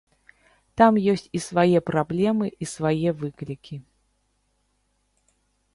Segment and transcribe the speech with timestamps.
[0.81, 3.79] Там ёсць і свае праблемы, і свае выклікі.